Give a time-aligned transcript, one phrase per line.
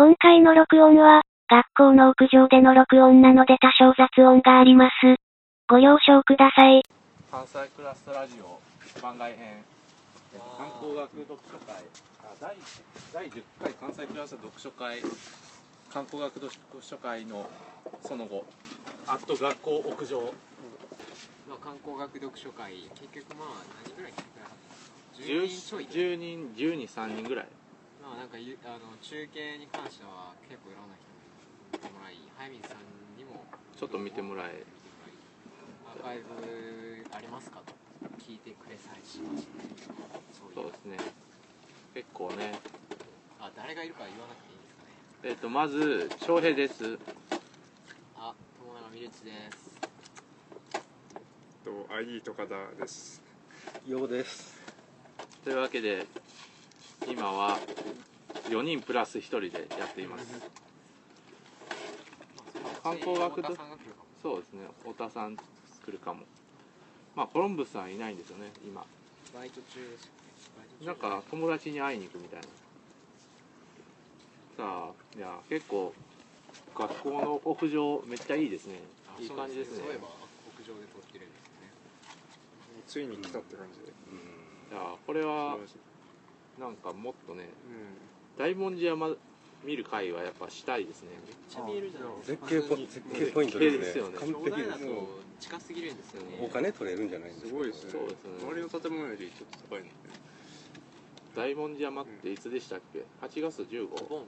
[0.00, 4.92] 今回の録音は、学校の屋上での録音なので多少雑音があります。
[5.68, 6.80] ご了承ください。
[7.30, 8.58] 関西クラスラジオ
[9.02, 9.60] 番外編。
[10.56, 11.84] 観光学読書会。
[12.24, 12.56] あ第
[13.12, 13.74] 第10回。
[13.74, 15.02] 関西クラス読書会。
[15.92, 17.44] 観光学読書会の
[18.00, 18.46] その後。
[19.06, 20.22] あと学校屋上。
[21.46, 22.72] まあ、観光学読書会。
[22.96, 23.48] 結局まあ
[23.84, 24.52] 何ぐらい来てくれはっ
[25.12, 27.46] た？10 10人ちょい10人12、3人ぐらい
[28.10, 31.22] まあなんかゆあの中継に関しては結構いろんな人に
[31.70, 32.82] 見てもらい早水さん
[33.14, 33.46] にも
[33.78, 34.66] ちょっと見てもらえ。
[35.86, 37.72] アーカイブありますかと
[38.18, 39.94] 聞いてくれさえしました
[40.34, 40.54] そういう。
[40.54, 40.96] そうですね。
[41.94, 42.50] 結構ね。
[43.38, 45.30] あ誰がいるか言わなくていいんですかね。
[45.30, 46.98] えっ、とまず翔平です。
[48.16, 49.70] あ友永美ルチです。
[51.64, 53.22] と ID とかだです。
[53.86, 54.58] ようです。
[55.44, 56.06] というわけで
[57.08, 57.58] 今は
[58.48, 60.26] 4人プラス1人でやっています。
[62.82, 64.06] 観光学太田さんが来るかも。
[64.22, 64.60] そうですね。
[64.80, 65.40] 太田さん来
[65.88, 66.24] るかも。
[67.14, 68.84] まあコロンブスさんいないんですよね今。
[69.34, 70.12] バイト中ですよ
[70.80, 70.86] ね。
[70.86, 72.46] なんか友達に会いに行くみたいな。
[74.56, 75.92] さあいや結構
[76.74, 78.80] 学校の屋上めっちゃいいですね。
[79.18, 79.84] いい感じですね。
[79.84, 81.72] そういえば屋上で撮ってるんですよね。
[82.86, 83.86] ついに来たって感じで。
[83.86, 83.90] い
[84.72, 85.78] やこれは素晴らしい
[86.58, 89.10] なんかもっとねう大文字山
[89.64, 91.10] 見る会はやっぱしたいですね。
[91.26, 92.46] めっちゃ見えるじゃないですか。
[92.48, 93.84] 絶景ポ絶景ポイントですね。
[93.84, 94.18] すよね。
[94.18, 94.78] 完璧です。
[95.40, 97.42] 近すぎるんですよねお金取れるんじゃないですん。
[97.42, 97.48] か？
[97.48, 97.90] すごいですね。
[97.92, 98.30] そうですね。
[98.40, 99.92] 周りの建物よりちょっと高いので。
[101.36, 104.24] 大文字山っていつでしたっけ？8月15ボン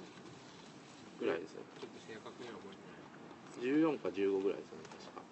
[1.21, 1.63] ぐらいですよ。
[1.81, 3.83] ちょっと正確には覚えてない。
[3.83, 5.23] 14か15ぐらいですよね確か。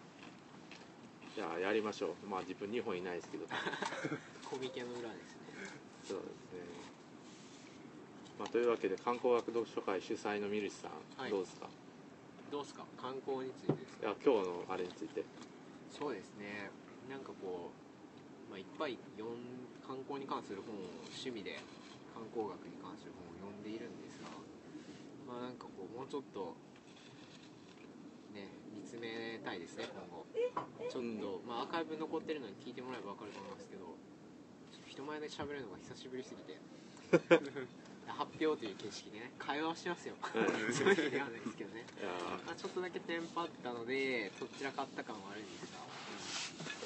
[1.37, 2.27] じゃあやりましょう。
[2.27, 3.45] まあ自分2本いないですけど。
[4.49, 5.53] コミケの裏ですね。
[6.09, 6.80] そうですね。
[8.41, 11.31] まあ、というわけで観光学読書会主催のミルシさん、はい。
[11.31, 11.69] どうですか？
[12.51, 12.89] どうですか？
[12.97, 14.09] 観光についてですか？
[14.09, 15.21] いや今日のあれについて。
[15.93, 16.73] そうですね。
[17.13, 21.61] なんかこう、まあ、いっぱい読ん観光に関する本を趣味で
[22.17, 24.31] 観光学に関する本を読んでいるんですが
[25.29, 26.55] まあなんかこうもうちょっと
[28.33, 30.25] ね見つめたいですね今後。
[30.89, 33.85] ちょっと、まあアーカイブ残ってるのに聞いてもらえば分かると思いますけど
[34.73, 36.57] ちょっと人前で喋るのが久しぶりすぎて
[38.17, 40.15] 発表という形式でね会話はしてますよ。
[40.35, 40.73] うん。
[40.75, 41.85] そういう意味ないですけどね。
[42.47, 45.73] まあ、ちょっとだけテンパったのでどちらかった感はあるんです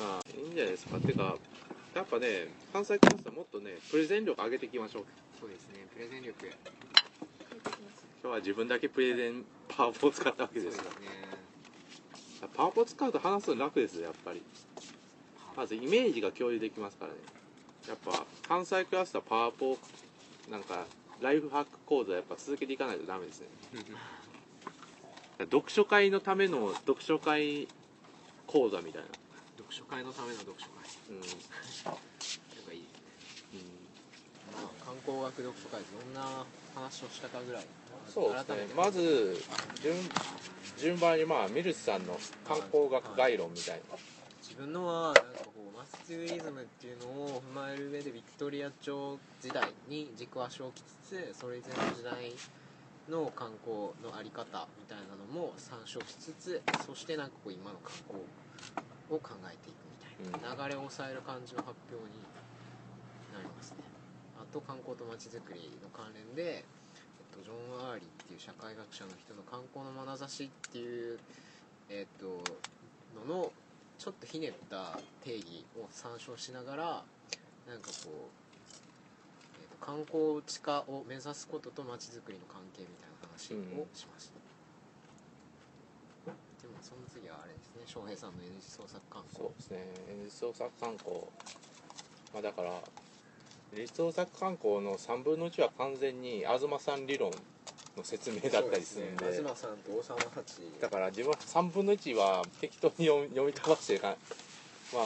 [0.00, 0.98] が、ーあーいいんじゃないですか。
[1.00, 1.38] てか
[1.94, 5.04] やっぱね関西クラスはもっとねプレゼン力上げていきましょう。
[5.40, 5.86] そうですね。
[5.92, 6.46] プレゼン力。
[8.24, 10.88] 今日は自分だけプレゼンパワポを使ったわけですすね。
[12.54, 14.42] パワポ使うと話すの楽ですよやっぱり。
[15.56, 17.18] まずイメージが共有できますからね。
[17.86, 19.78] やっぱ関西クラスはパワポ
[20.50, 20.86] なんか
[21.24, 23.46] ライフハック講座やっぱ続けていかないとダメですね。
[25.38, 27.66] 読書会のための読書会
[28.46, 29.08] 講座みたいな。
[29.56, 30.84] 読書会のための読書会。
[31.08, 31.28] うん、なん
[32.66, 32.80] かいい。
[32.82, 32.86] で
[33.48, 33.60] すね
[34.52, 37.64] まあ観光学読書会どんな話をしたかぐらい。
[38.06, 38.74] そうですね。
[38.76, 39.42] まず
[39.82, 39.96] 順
[40.76, 43.96] 順番にまあミルスさんの観光学概論みたいな
[44.54, 52.30] 自分のはなんかこうマスツーリズムっていうのを踏まえる上でビクトリア朝時代に軸足を置きつつそれ以前の時代
[53.10, 58.22] の観光のあり方みたいなのも参照しつつそしてなんかこう今の観光
[59.10, 59.82] を考えていく
[60.22, 62.14] みたいな、流れを抑える感じの発表に
[63.34, 63.82] なりますね
[64.38, 71.18] あと観光とまちづくりの関連で、えっと、ジョン・アーリーっていう社会学者の人の観光の眼差しっていう
[71.90, 72.38] えっと
[73.18, 73.52] のの
[74.04, 77.02] ちょっとひねった定義を参照しながら
[77.66, 78.08] なんかこう、
[79.56, 84.34] えー、と観光地化を目指すこととまちづくりの関係みたいな話をしました、
[86.60, 87.84] でもその次はあれですね。
[87.86, 89.48] 翔平さんの N 字創作観光。
[89.48, 89.86] そうですね。
[90.22, 91.16] 演奏作観光。
[92.34, 92.82] まあだから
[93.74, 97.32] 演奏作観光の3分の1は完全に東さん理論
[97.96, 99.36] の説明だったりするんで。
[99.36, 100.62] 東さんと大沢八。
[100.80, 104.16] だから自分は3分の1は適当に読み読み飛ばしてか
[104.92, 105.04] まあ。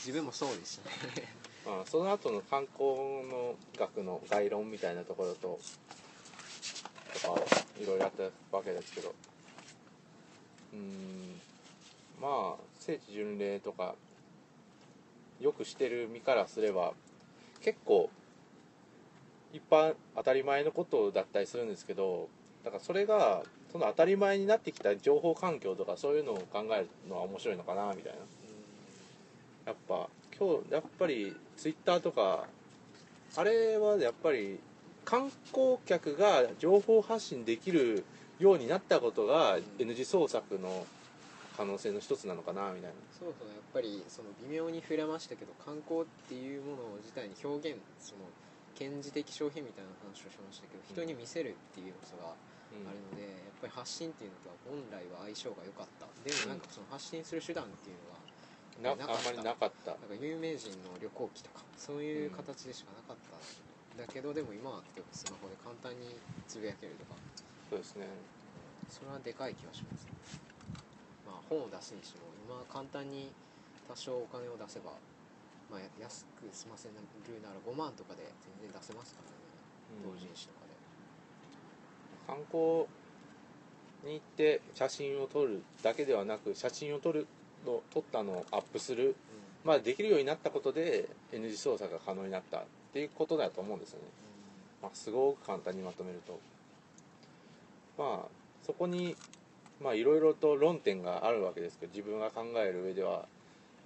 [0.00, 1.28] 自分もそうでしたね。
[1.66, 5.60] まあ、その後の観光の学の概論みたいなところと
[7.12, 7.42] とか
[7.78, 9.14] いろいろあったわけですけど。
[10.72, 11.40] うーん
[12.20, 13.94] まあ聖地巡礼とか
[15.38, 16.94] よくしてる身からすれば
[17.60, 18.08] 結構
[19.52, 22.28] 一般当たり前のことだったりするんですけど
[22.64, 23.42] だからそれが
[23.72, 28.18] その当たり前になってきた情報環境とかそういうのを考えるのは面白いのかなみたいな。
[29.66, 30.08] やっぱ
[30.38, 32.46] 今日やっぱりツイッターとか
[33.36, 34.58] あれはやっぱり
[35.04, 38.04] 観光客が情報発信できる
[38.38, 40.86] ようになったことが N 字創作の
[41.56, 42.90] 可能性の一つなのかなみたいな。
[43.18, 48.20] そうそうやっぱりその微妙に触れましたけど観光っていうもの自体に表現その
[48.80, 52.36] 顕示的消費みたいな話をしましたけど人に見せるっていう要素があ
[52.72, 56.08] るので、やっぱり発信っていうのとは本来は相性が良かった。
[56.24, 58.16] でもなんかその発信する手段っていうの
[58.88, 59.92] はなあんまりなかった。
[60.00, 63.36] なんか有名人の旅行記とかそういう形でしかなかった、
[64.00, 66.16] だけどでも今は例えばスマホで簡単に
[66.48, 67.20] つぶやけるとか。
[67.68, 68.08] そうですね。
[68.88, 70.08] それはでかい気がします。
[71.28, 73.28] まあ本を出すにしても今簡単に
[73.90, 74.94] 多少お金を出せば、
[75.70, 78.22] まあ、や安く済ませるなら5万とかで
[78.60, 79.36] 全然出せますからね。
[80.04, 80.70] 同人誌とかで、
[82.26, 82.86] 観光
[84.04, 87.26] に行って写真を撮るだけではなく写真を撮る
[87.66, 89.16] の撮ったのをアップする、
[89.64, 92.62] まあ、できるようになったことで N 字操作が可能になったっ
[92.92, 94.04] ていうことだと思うんですよね、
[94.82, 96.38] まあ、すごく簡単にまとめると。
[97.98, 98.28] まあ
[98.64, 99.16] そこに
[99.82, 103.26] まあいろいろと論点があるわけですけど自分が考える上では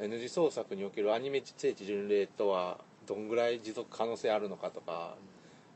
[0.00, 5.14] N 字創作におけるアニメ聖地巡礼とはどんぐらい持続可能性あるのかとか、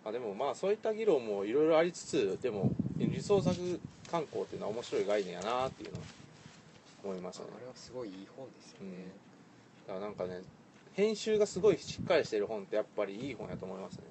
[0.05, 3.57] まあ、でもまあそういった議論もいろいろありつつでも N 字創作
[4.11, 6.03] 観光っていうのは面白い概念やなっていうのを
[7.05, 7.51] 思いましたね。
[7.57, 8.89] あれはすごいいい本ですよね、
[9.87, 10.41] だからなんかね
[10.95, 14.03] 編集がすごいしっかりしてる本ってやっぱりいい本やと思いますね。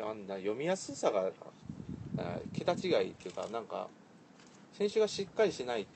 [0.00, 1.30] ああんな読みやすさが
[2.18, 3.88] あ桁違いっていうかなんか
[4.76, 5.86] 編集がしっかりしてない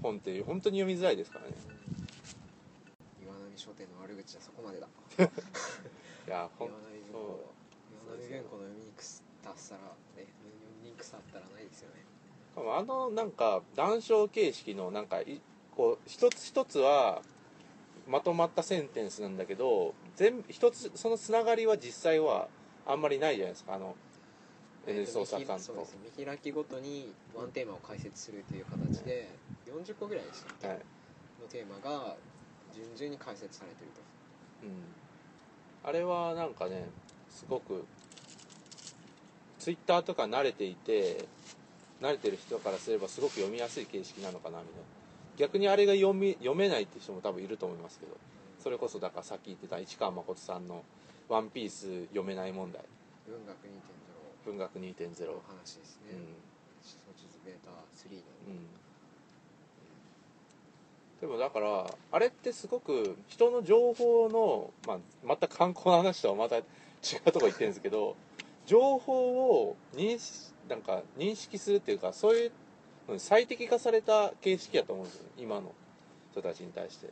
[0.00, 1.52] 本って本当に読みづらいですからね。
[1.56, 1.71] 岩
[3.52, 4.88] 波書店の悪口はそこまでだ。
[6.26, 7.52] いやほん岩波文庫
[8.06, 9.56] 岩波文庫の読みにくさったらね
[10.16, 10.26] 読
[10.82, 12.04] みにくさったらないですよね。
[12.56, 15.40] あのなんか談笑形式のなんかい
[15.74, 17.22] こう一つ一つは
[18.06, 22.48] まとまったセンテンスなんだけど全一つそのつながりは実際は
[22.86, 23.96] あんまりないじゃないですかあの
[24.86, 25.62] N 操作感と。
[25.62, 29.28] そうです見開きごとにワンテーマを解説するという形で
[29.66, 30.76] 40個ぐらいでしたっけ、はい。
[31.40, 32.16] のテーマが
[32.74, 34.00] 順々に解説されてると。
[34.64, 36.88] うん、あれはなんかね
[37.30, 37.84] すごく
[39.58, 41.26] ツイッターとか慣れていて
[42.00, 44.82] 慣れてる人からすればすごく読みやすい形式なのかなみたいな。
[45.36, 48.16] 逆にあれが読み読めないって人も多分いると思いますけど。
[48.62, 50.84] それこそだからさっき言ってた市川誠さんの
[51.28, 52.84] 「ワンピース読めない問題。
[53.26, 53.70] 文学2.0
[54.44, 56.26] 文学2.0」の話ですね、うん。
[57.44, 58.81] ベータ3の、うん
[61.22, 66.62] でもだからあれってすごく人の情報の、まあ、全く観光の話とはまた違
[67.24, 68.16] うとこ行ってるんですけど
[68.66, 72.52] 情報を認識なんか認識するっていうかそういう
[73.06, 75.72] のに最適化された形式やと思うんですよね今の
[76.32, 77.10] 人たちに対して。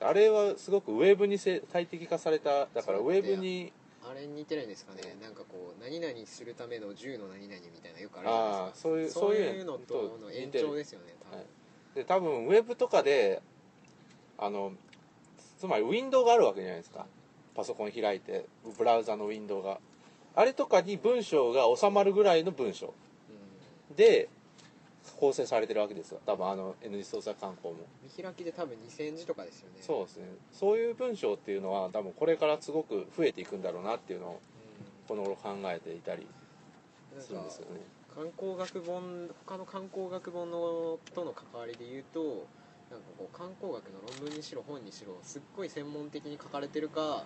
[0.00, 5.16] あれはすごくウェブにせ最適化されただからウェブにあれに似てるんですかね。
[5.22, 8.88] なんかこう何々するための10の何々みたいなよくあるじゃないですか。
[8.88, 11.46] ああそういうそういういうのとの延長ですよね多分、はい
[11.94, 13.42] で多分ウェブとかで
[14.38, 14.72] あの
[15.58, 17.06] つまりウィンドウがあるわけじゃないですか。
[17.54, 18.46] パソコン開いて
[18.76, 19.78] ブラウザのウィンドウが。
[20.36, 22.92] あれとかに文章が収まるぐらいの文章。
[23.90, 23.96] うん。
[23.96, 24.28] で
[25.16, 26.20] 構成されてるわけですよ。
[26.26, 27.80] 多分あの N 字操作観光も。
[28.02, 29.76] 見開きで多分2000字とかですよね。
[29.80, 30.24] そうですね。
[30.50, 34.40] そういう文章っていうのは多分これからすごく増えていくんだろうなっていうのを
[35.06, 36.26] この頃考えていたり
[37.20, 37.80] するんですよね
[38.14, 42.46] 観光学本他の観光学本のとの関わりで言うと
[42.90, 47.24] なんかこう観光学の論文にしろ本にしろすっごい専門的に書かれてるか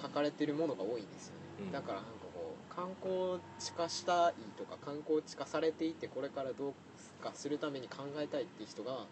[0.00, 1.72] 書かれてるものが多いんですよね、うん。
[1.72, 6.74] だからなんかこう観光地化したいとか観光地化されていてこれからどう
[7.22, 9.06] かするために考えたいっていう人が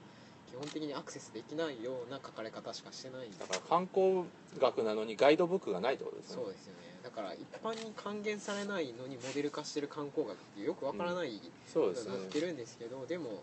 [0.50, 4.24] 基本的にアクセスできないような書かれ方しかしてないだから観光
[4.60, 6.42] 学なのにガイドブックがないってことですよね。
[6.42, 6.80] そうですよね。
[6.82, 11.40] だから一般に還元されないのにモデル化してる観光学ってよくわからない
[11.72, 12.16] そうですね。
[12.16, 13.42] なってるんですけどでも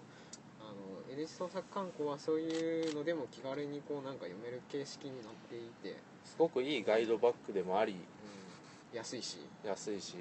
[0.60, 0.64] あ
[1.10, 9.38] の NHK 創作観光はそういうのでも気軽にこうなんか読める形式になっていて、すごくいいガイドブックでもありうん、安いし。
[9.64, 10.16] 安いし。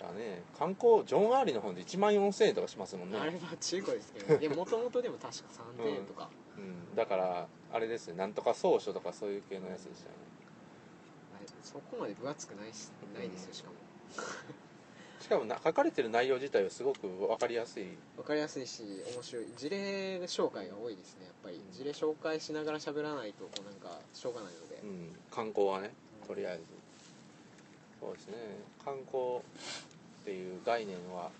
[0.00, 0.42] だね。
[0.58, 3.18] 観光ジョン・アーリーの本で1万4000円とかしますもんね。
[3.18, 5.44] あれは中古ですけどいやもともとでも確か
[5.78, 8.14] 3000円とか、うん、だからあれですね。
[8.14, 10.33] なんとか総書とかそういう系のやつでしたよね
[11.62, 13.74] そこまで分厚くないしないですよしかも。
[15.20, 17.86] しかもな書かれてる内容自体はすごく分かりやすい。
[18.16, 18.82] 分かりやすいし
[19.14, 21.60] 面白い事例紹介が多いですねやっぱり。
[21.72, 25.90] 事例紹介しながら喋らないとこうなんかしょうがないので、うん、観光はね
[26.26, 26.64] とりあえず。
[28.00, 28.34] そうですね。
[28.84, 29.40] 観光っ
[30.24, 31.30] ていう概念は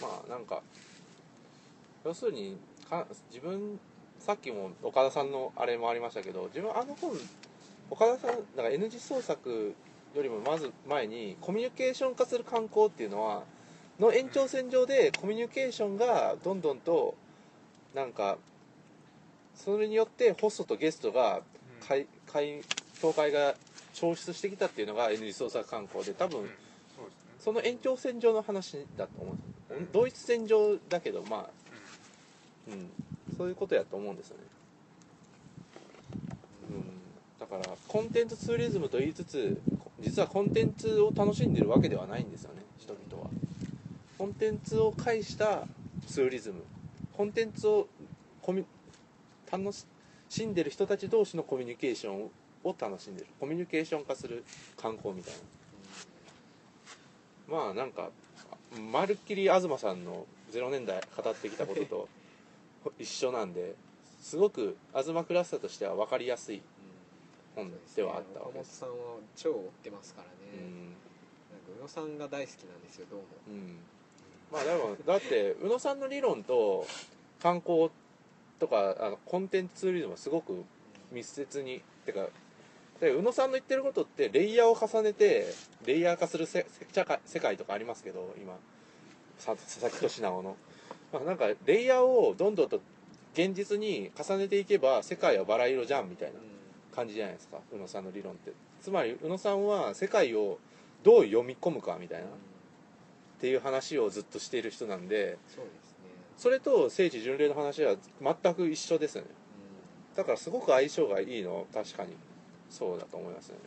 [0.00, 0.62] まあなんか
[2.04, 2.56] 要するに
[2.88, 3.80] か自分
[4.18, 7.12] さっきも岡田さんのあれもありましたけど自分あの本
[7.94, 9.72] 岡田さんだから N 字創作
[10.16, 13.44] よりもまず前にコミュニケーション化する観光っていうのは
[14.00, 17.14] の延長線上でコミュニケーションがどんどんと
[17.94, 18.36] なんか
[19.54, 21.42] それによってホストとゲストが
[21.86, 22.62] 会会
[23.00, 23.54] 教会が
[23.92, 26.50] 消失してきたっていうのが N リソース観光で多分
[27.38, 31.50] その延長線上の話だと思うんです同一線上だけどまあ、
[32.68, 32.90] うん、
[33.36, 34.42] そういうことやと思うんですよね、
[36.70, 36.84] うん、
[37.38, 39.60] だからコンテンツツーリズムと言いつつ
[40.00, 43.30] 実はコンテンツを楽しんでるわけではないんですよね人々は。
[44.18, 45.66] コンテンツを介した
[46.06, 46.62] ツーリズム。
[47.16, 47.86] コンテンツを
[48.42, 48.64] コミ
[49.50, 49.70] 楽
[50.28, 52.30] しんでる人たち同士のコミュニケーション
[52.64, 53.26] を楽しんでる。
[53.40, 54.44] コミュニケーション化する
[54.76, 55.34] 観光みたい
[57.48, 57.56] な。
[57.56, 58.10] まあなんか
[58.92, 62.08] まるっきり東さんの0年代語ってきたことと
[62.98, 63.74] 一緒なんで
[64.20, 66.62] すごく東クラスターとしては分かりやすい。
[67.54, 68.84] 本ではあったわけです。
[68.84, 70.84] 岡本さんは超追ってますからうね、ん。
[70.84, 70.98] なんか
[71.78, 73.26] 宇野さんが大好きなんですよどうも。
[73.48, 73.78] うん。
[74.52, 76.86] まあでもだって宇野さんの理論と
[77.42, 77.90] 観光
[78.58, 80.64] とかあのコンテンツツーリズムはすごく
[81.12, 82.26] 密接にてか
[83.00, 85.46] で宇野さんの言ってることってレイヤーを重ねて
[85.86, 88.54] レイヤー化するせ社会世界とかありますけど今。
[89.36, 90.56] さ佐々木俊直の、
[91.12, 92.80] まあ、なんかレイヤーをどんどんと
[93.32, 96.38] 現実に重ねていけば世界はバラ色じゃんみたいな
[96.94, 98.52] 感じじゃないですか宇野さんの理論って。
[98.80, 100.58] つまり宇野さんは世界を
[101.02, 102.28] どう読み込むかみたいなっ
[103.40, 105.96] ていう話をずっとしている人なんでそうですね。
[106.36, 109.28] それと聖地巡礼の話は全く一緒ですよね。
[110.16, 112.16] だからすごく相性がいいのは確かに。
[112.70, 113.60] そうだと思いますよね。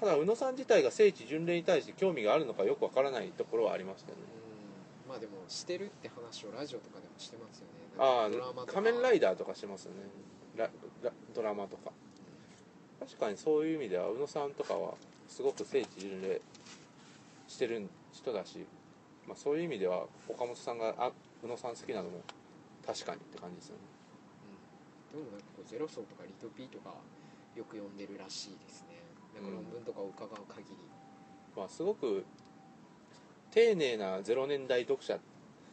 [0.00, 4.24] ただ宇野さん自体が聖地巡礼に対して興味があるのかよくわからないところはありますけどね。
[5.04, 5.10] うん。
[5.10, 7.70] まあでもしてるって話をラジオとかでもしてますよね。
[7.98, 8.28] あ
[8.62, 9.98] あ仮面ライダーとかしてますよね。
[10.56, 10.70] ラ
[11.02, 11.92] ラドラマとか
[13.10, 14.94] 確かにそういう意味では宇野さんとかは
[15.26, 16.40] すごく聖地巡礼
[17.48, 18.64] してる人だし、
[19.26, 21.10] まあ、そういう意味では岡本さんがあ
[21.42, 22.22] 宇野さん好きなのも
[22.86, 23.80] 確かにって感じですよね。
[25.14, 25.24] うん。
[25.24, 26.94] でもなんかこうゼロ層とかリトピーとか
[27.56, 29.02] よく読んでるらしいですね。
[29.34, 30.76] なんか論文とかを伺う限り、
[31.56, 32.24] まあ、すごく
[33.50, 35.18] 丁寧な0年代読者っ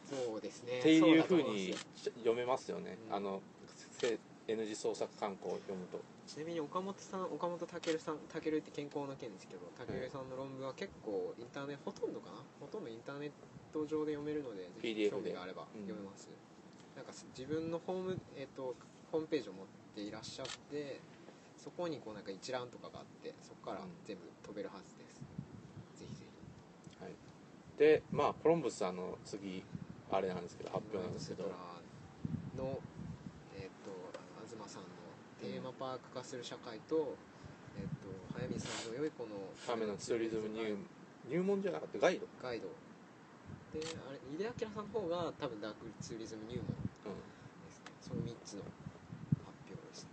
[0.08, 0.80] そうですね。
[0.82, 1.74] ていうふうに
[2.18, 3.16] 読めますよね、うん。
[3.16, 3.42] あの
[3.92, 4.18] せ
[4.48, 13.30] N 字創作観光を読むとちなみに岡本さん岡本健さん健って健康の件ですけど健さんの論文は結構インターネットほとんどかなほとんどインターネッ
[13.72, 15.88] ト上で読めるのでぜひ興味があればうん。
[15.88, 16.28] 読めます、
[16.94, 18.76] なんか自分のホーム、えっと
[19.10, 19.66] ホームページを持っ
[19.96, 21.00] ていらっしゃって
[21.56, 25.16] そこにこうなんか一覧とかがあってそこから全部飛べるはずです、
[25.96, 27.02] ぜひぜひ。
[27.02, 27.12] はい、
[27.78, 29.64] でまあコロンブスさんの次
[30.12, 31.48] あれなんですけど発表なんですけど。
[32.58, 32.76] の、
[33.56, 34.88] えっとあの東さんの
[35.40, 37.14] テーマパーク化する社会と、
[37.78, 39.30] えっと早見さんの良い子の
[39.66, 40.76] ためのツーリズム入
[41.28, 42.68] 入門じゃなかったガイド、ガイド。
[43.72, 47.20] であれ井出明さんの方が多分ダークツーリズム入門うん、
[47.66, 47.92] ですね。
[48.00, 48.64] その3つの
[49.44, 50.10] 発表ですね。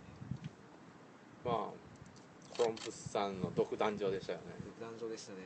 [1.44, 1.86] まあ
[2.56, 4.44] コロンブスさんの独壇場でしたよね。
[4.80, 5.38] 男女でしたね、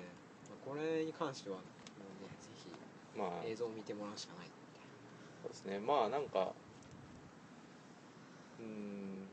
[0.48, 2.70] まあ、これに関してはもうねぜひ
[3.18, 3.46] まあ。
[3.46, 4.46] 映像を見てもらうしかない
[5.42, 5.78] そうですね。
[5.78, 6.52] まあなんか
[8.58, 9.29] うーん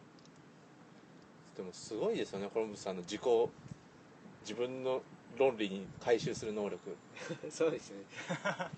[1.57, 3.21] でもすごいですよねコロンブスさんの自己
[4.41, 5.01] 自分の
[5.37, 6.95] 論理に回収する能力。
[7.51, 7.97] そうですね。
[8.43, 8.69] あ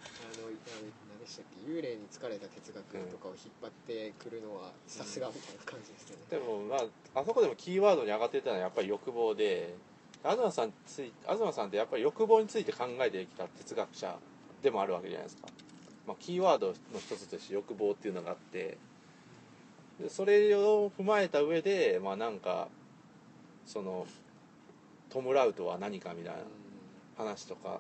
[0.42, 1.72] の何でしたっけ？
[1.72, 9.76] 幽霊に疲れた哲学とかを引っ張ってくるのはさすがみたいな感じですよね、でもまああそこでもキーワードに上がってたのはやっぱり欲望で
[10.24, 14.20] 東さんつい東さんってやっぱり欲望について考えてきた哲学者
[14.62, 15.48] でもあるわけじゃないですか、
[16.08, 18.78] まあ、キーワードの一つとして欲望っていうのがあって
[20.00, 22.68] でそれを踏まえた上でまあなんか
[23.66, 24.08] その
[25.10, 26.40] 弔うとは何かみたいな
[27.18, 27.80] 話とか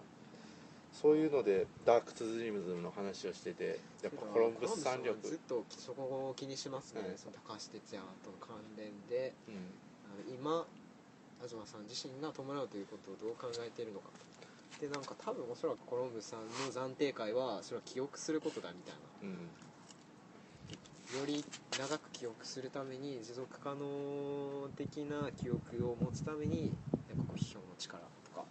[0.91, 7.17] そういうのでダークツーリズムの話をしててやっぱコロンブスさん力ずっとそこを気にしますね、うん。
[7.17, 9.33] その高橋哲也との関連で。
[9.47, 9.79] うん。
[10.33, 10.65] 今
[11.39, 14.09] 東さん自身が弔うということをどう考えているのか。
[14.81, 19.29] でなんか多分おそらくコロンブスさんの暫定会はそれは記憶することだみたいうん。
[19.29, 19.35] な
[21.17, 21.43] より
[21.77, 26.71] 長く記憶するために持続可能的な記憶を持つために
[27.09, 28.43] なんかこう批評の力とか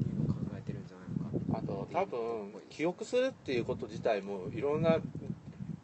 [0.00, 1.08] っていうのを考えてるんじゃない
[1.52, 4.98] のかあと多分記憶するっていうこと自体もいろんな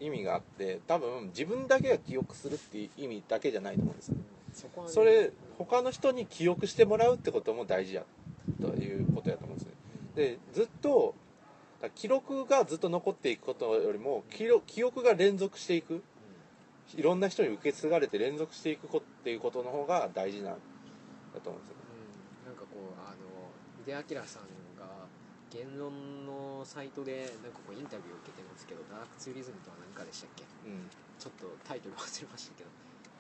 [0.01, 4.17] 意味があって多分自分だけが記憶するっていう意味だけじゃないと思うんですよ。
[4.55, 4.93] そこはね。
[4.93, 8.05] それ他の人に記憶してもらうってことも大事や
[8.61, 9.73] ということやと思うんですね。
[10.17, 11.15] でずっと
[11.95, 16.03] 記録がずっと残っていくことよりも記録記憶が連続していく
[16.97, 20.55] いろんな人に受け継がれて連続していくこっていうことの方が大事なん
[21.35, 21.77] だと思うんですよ
[22.45, 22.47] うん。
[22.47, 24.87] なんかこうあの井出明さんが
[25.51, 30.45] 言論のサイトでなんかこうインタビューを受けてますけどダークツーリズムとは何かでしたっけ？
[30.67, 30.89] うん。
[31.19, 32.71] ちょっとタイトル忘れましたけど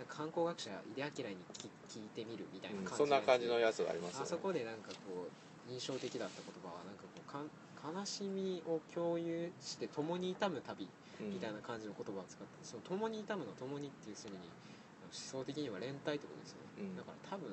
[0.08, 2.84] 観光学者井出明に聞聞いてみるみたいなうん。
[2.84, 4.26] 感じそんな感じのややつがありますよね。
[4.26, 7.48] つあそこでなんかこう印象的だった言葉はなんかこうかん
[7.94, 16.96] 悲しみを共有して共に痛む旅うんみたいな感じの言葉を使ってその共に痛むの共にっていうするに思想的には連帯ってことですよね、うん。
[16.96, 17.52] だから多分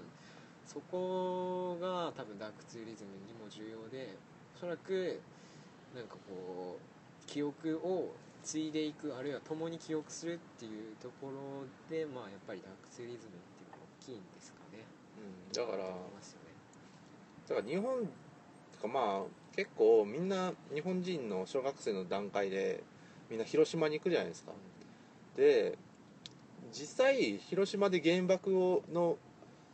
[0.65, 4.15] そこが多分ダークツーリズムにも重要で
[4.55, 5.19] おそらく
[5.95, 8.13] なんかこう記憶を
[8.43, 14.85] 継いでいくあるいは共に記憶するっていうところでまあやっぱりダークツーリズムっていうのは大きいんですかね。
[15.17, 15.51] うん。
[15.51, 15.93] だからね。
[17.47, 18.07] だから日本
[18.73, 22.83] とかまあ結構みんな日本人の小学生の段階で
[23.29, 24.51] みんな広島に行くじゃないですか。
[25.37, 25.77] で
[26.71, 29.17] 実際広島で原爆をの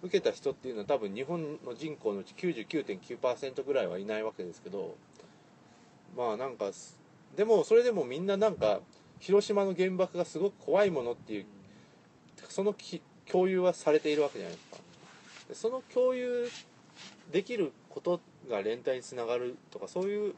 [0.03, 4.95] 受けた人っていうのは多分日本の人口のうち99.9%ぐらいはいないわけですけど
[6.15, 6.99] まあなんかす
[7.35, 8.81] でもそれでもみんななんか
[9.19, 11.45] 広島の原爆がすごく怖いものっていう
[12.49, 14.77] そのき共有はされているわけじゃないですか。
[15.49, 16.49] でその共有
[17.31, 20.37] できることが連帯につながるとかそういうま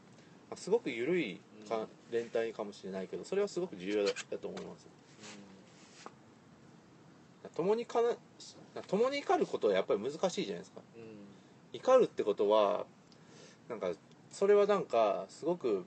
[0.56, 4.86] すごく緩いか連帯かもしれないけどそれはすごく重要だだと思います。
[7.56, 8.10] 共にかな
[8.86, 10.80] 共に怒ることはやっぱり難しいじゃないですか。
[10.96, 11.02] うん。
[11.02, 11.08] うん
[11.70, 12.86] 怒るってことは
[13.68, 13.90] なんか
[14.30, 15.84] それはなんかすごく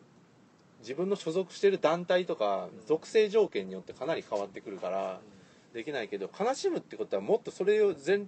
[0.82, 2.86] 自分の所属してる団体とかうん。
[2.86, 5.20] 属性条件によってかなり変わってくるから
[5.74, 8.20] できないけど悲しむってことはもっとそれを前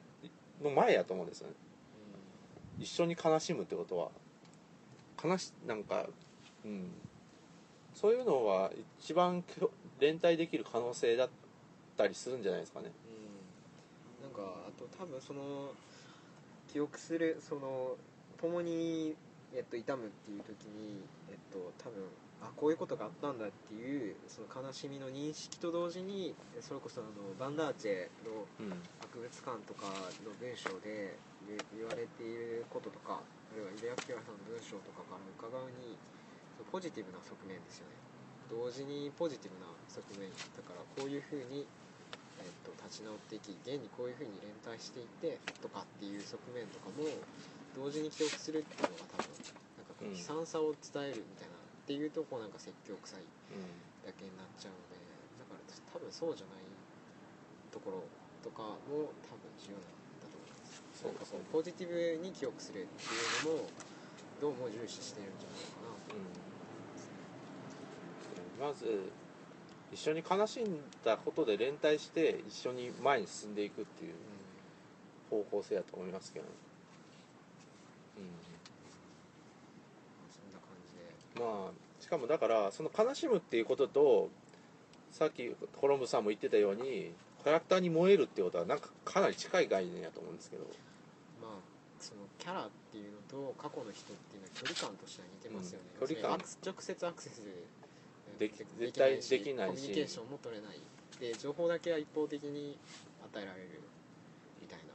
[0.63, 1.54] の前やと思うんですよね。
[2.80, 4.10] 一緒に悲しむってことは
[5.24, 6.08] 悲しなんか
[6.65, 6.92] うん。
[7.94, 9.44] そういうのは一番
[10.00, 11.30] 連帯できる可能性だっ
[11.96, 12.92] たりするんじゃないですかね。
[14.22, 14.25] うん。
[14.25, 15.72] なんかあと多分その
[16.72, 17.96] 記憶するその
[18.42, 19.15] 共に、
[19.53, 22.03] えっと、痛むっていう時に、えっと、多分
[22.42, 27.91] あこういうことがあったんだっていうその悲しみの認識と同時にそれこそあのバンダーチェ
[28.26, 28.69] のうん。
[29.13, 29.86] 博物館とか
[30.26, 31.15] の文章で
[31.48, 33.21] 言言われていることとか
[33.54, 35.94] あるいは井出明さんの文章とかから伺うに
[36.58, 37.94] そのポジティブな側面ですよね。
[38.50, 41.70] 同時にポジティブな側面だからこういうふうに、
[42.42, 47.06] えっと立ち直っていき現にこういうふうに連帯していってとかっていう側面とかも
[47.78, 49.38] 同時に記憶するっていうのが多分
[49.78, 50.18] なんかこううん。
[50.18, 53.70] 悲惨さを伝えるみたいなっていうとこうなんか説教臭いうん。
[54.02, 54.98] だけになっちゃうので
[55.38, 55.62] だから
[55.94, 56.66] 多分そうじゃない
[57.70, 58.04] ところ
[58.42, 60.03] とかも多分重要なんだと思います
[61.04, 63.68] そうかこうポジティブに記憶するっていうのも
[64.39, 65.92] どうも重視してるんじゃないかな。
[66.08, 66.16] と
[68.63, 68.68] うん。
[68.68, 69.12] まず
[69.92, 74.13] 一緒に悲しんだことで連帯して一緒に前に進んでいくっていう
[75.30, 76.46] 方向性だと思いますけど。
[76.46, 76.52] ね、
[80.32, 80.54] そん。
[80.54, 81.04] な感じで
[81.36, 84.30] うん、まあしかもだからその悲しむっていうことと
[85.12, 87.12] さっきコロンブさんも言ってたように
[87.44, 90.63] キャラクターに燃えるっていうことはなんかかなり近い概念やと思うんですけど。
[90.63, 90.92] まあ
[92.04, 96.38] そのキャラっていうのと過去の人っていうのは距離感としては似てますよね、うん距離感。
[96.60, 97.42] 直接アクセス
[98.38, 99.76] できで絶対しできないし。
[99.76, 100.80] コミュニケーションも取れない。
[101.20, 102.78] で情報だけは一方的に
[103.32, 103.80] 与えられる
[104.62, 104.86] みたいな。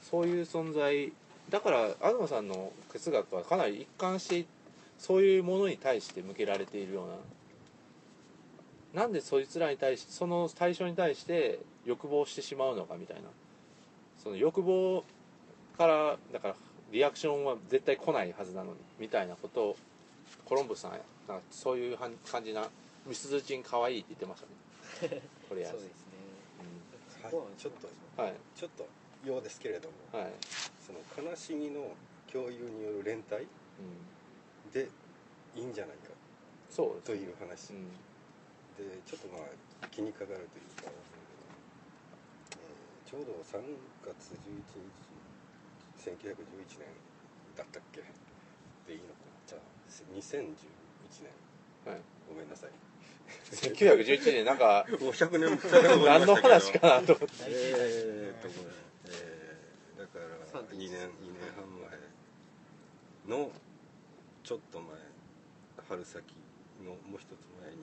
[0.00, 1.12] そういう存在。
[1.50, 4.46] だから東さんの哲学はかなり一貫して
[4.98, 7.08] そういうものに対して向けられているよう
[8.94, 9.02] な。
[9.02, 13.22] なんでそいつらに対してその対象に対して欲望してしまうのかみたいな。
[14.22, 15.04] その欲望
[15.76, 16.54] からだから
[16.90, 19.76] リアクションは絶対来ないはずなのにみたいなことを
[20.44, 22.68] コロンブスさんなんかそういうはん感じな
[23.06, 24.42] ミスズチン可愛いって言ってまし
[25.00, 25.22] たね。
[25.48, 26.12] とりあえずそうですね。
[26.60, 27.72] うそこはちょっ
[28.16, 28.34] とんはい。
[28.54, 30.32] ちょっとようですけれどもはい、
[30.82, 31.94] その悲しみの
[32.30, 33.46] 共有による連帯
[33.80, 34.88] うん、で
[35.56, 36.14] いいんじゃないかと
[36.68, 37.88] そうですいう話、うん。
[38.76, 39.42] でちょっとま
[39.82, 41.12] あ気にかかるというか、えー
[43.12, 43.60] ちょうど3
[44.08, 45.01] 月11日
[46.02, 46.88] 1911年
[47.56, 48.00] だったっけ？
[48.86, 49.46] でいいのかな？
[49.46, 49.60] じゃあ
[50.14, 50.54] 2011
[51.22, 51.92] 年。
[51.92, 52.00] はい。
[52.28, 52.70] ごめんなさい。
[53.52, 57.34] 1911年なんかもう100年経ったと思いま何の話かなと思って。
[57.46, 58.70] えーっとこれ、
[59.12, 60.98] えーだから2 3.11年2年
[61.54, 61.64] 半
[63.28, 63.50] 前の
[64.42, 64.88] ちょっと前
[65.88, 66.34] 春先
[66.84, 67.30] のもう一つ
[67.62, 67.76] 前に、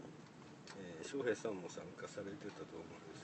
[0.78, 3.24] えー翔平さんも参加されてたと思うんです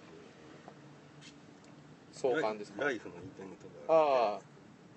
[2.23, 2.35] けど。
[2.37, 2.83] 創刊ですか。
[2.85, 4.45] ライフのイベントがああで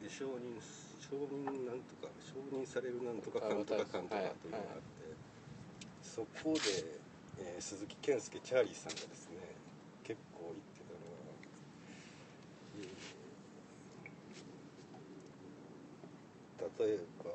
[0.07, 0.61] 承認
[1.03, 5.17] 承認なんとか承認されるなんとかかんとかかんとかというのがあって、
[6.03, 6.61] そこで、
[7.41, 9.39] えー鈴木健介チャーリーさんがですね
[10.05, 11.35] 結構言ってたのは、
[12.79, 12.89] えー
[16.79, 17.31] 例えば、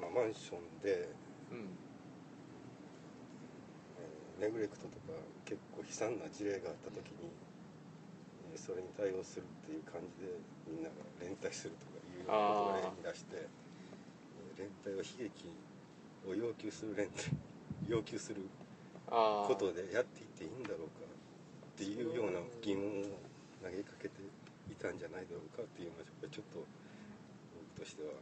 [0.00, 1.08] まあ、マンションで、
[1.52, 1.68] うん。
[3.98, 5.12] えーネグレクトとか
[5.44, 7.49] 結構悲惨な事例があった時に、えー
[8.56, 10.34] それに対応するっていう感じで
[10.66, 13.70] みんなが連帯するとかいうようなことを例に出して、えー
[14.60, 15.48] 連帯を悲劇
[16.28, 17.16] を要求する連帯
[17.88, 18.44] 要求する
[19.08, 23.16] ことでやっていっていいんだろうかっていうような疑問を
[23.64, 24.20] 投げかけて
[24.68, 26.60] いたんじゃないだろうかっていうのはやっぱりちょっと
[27.72, 28.12] 僕としては、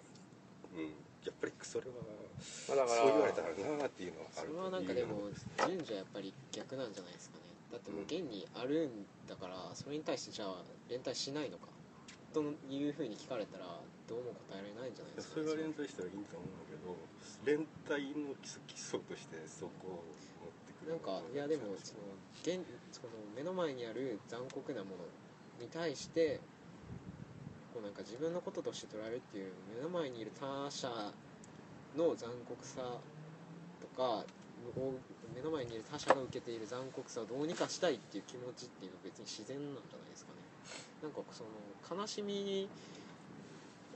[0.79, 0.95] うん、
[1.27, 1.99] やっぱりそれは
[2.55, 5.27] そう言われたらなっていうのはあるそれはなんかでも
[5.67, 11.69] 順序やっぱり逆なんじゃないですかねだってもう現にあるんだからそれに対してじゃあ連帯しないのか。
[12.33, 13.65] というふうに聞かれたら
[14.07, 16.93] どうも答えられないんじゃないですか、それは連帯したらいいと思うんだけど
[17.49, 20.05] 連帯の基礎基礎としてそこを
[20.45, 22.05] 持ってくるなんかいやでもその
[22.45, 22.61] 現
[22.93, 25.09] その目の前にある残酷なもの
[25.61, 26.41] に対して
[27.73, 30.89] こうなんか自分のこととして捉えるっていう目の前にいる他者
[31.97, 33.01] の残酷さ
[33.81, 34.25] とか
[34.77, 34.95] を
[35.35, 40.39] 目の前にいる他者が受けている残酷さをどうにかしたいっていう気持ちっていうのは別に自然なんじゃないですかね
[41.03, 42.69] なんかその悲しみ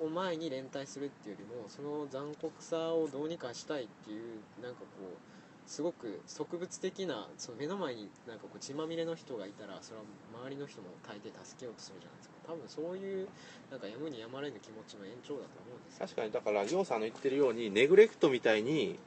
[0.00, 5.32] を前に連帯するっていうよりもその残酷さをどうにかしたいっていうなんかこう
[5.66, 10.04] すごく植物的なその目の前になんかこう血まみれの人がいたらそれは
[10.44, 13.28] 周りの人も大抵助けようとするじゃないですか多分そういう
[13.70, 18.98] なんかやむにやまれぬ気持ちの延長だと思うんです確かにだから楊さんの言ってるようにネグレクトみたいに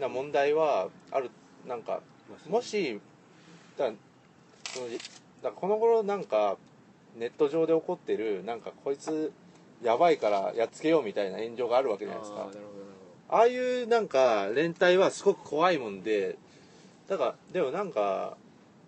[0.00, 1.30] な問題はある
[1.66, 3.00] なんかまあもし
[3.76, 3.90] だ
[4.72, 4.86] その
[5.42, 6.56] だこの頃なんか
[7.16, 9.32] ネット上で起こってるなんかこいつ
[9.82, 12.48] やばいからやっつけようみたいな炎上があるわけじゃないですか。
[13.28, 16.36] あああいうなんか連帯はすごく怖いもんで
[17.08, 18.36] だからでもなんか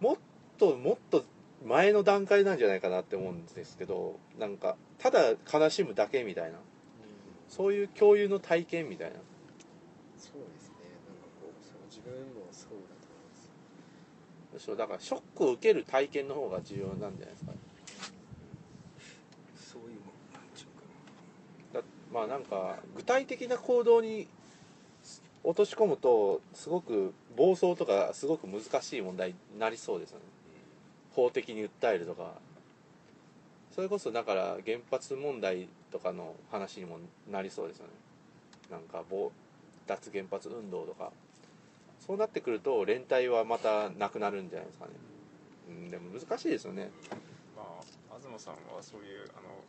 [0.00, 0.16] もっ
[0.58, 1.24] ともっと
[1.64, 6.58] 前の段階なんじゃないかなって思うんですけどなんかただ悲しむだけみたいな。
[7.52, 9.16] そういう共有の体験みたいな
[10.16, 13.12] そうですねなんかこうそう自分もそうだと
[14.48, 17.52] 思いますそうだからショックを受ける体験の方が重要なんじゃないですか
[19.72, 19.96] そういうもん
[20.32, 20.66] なんちゅ
[21.72, 24.28] うかだまあなんか具体的な行動に
[25.44, 30.24] 落とし込むとすごく暴走とかすごく難しい問題になりそうですよね。
[31.14, 32.34] 法的に訴えるとか。
[33.74, 36.98] それこそだから原発問題とかの話にも
[37.30, 37.92] なりそうですよね。
[38.70, 39.32] なんか暴
[39.86, 41.10] 脱原発運動とか
[42.02, 44.92] そうなってくると連帯はまたなくなるんじゃないですかね、
[45.70, 46.90] うん、でも難しいですよね。
[47.54, 49.62] まあ東さんはそういうあの